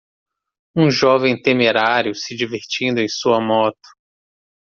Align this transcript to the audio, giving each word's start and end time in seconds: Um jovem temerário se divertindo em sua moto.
Um 0.75 0.89
jovem 0.89 1.39
temerário 1.39 2.15
se 2.15 2.35
divertindo 2.35 2.99
em 3.01 3.07
sua 3.07 3.39
moto. 3.39 3.77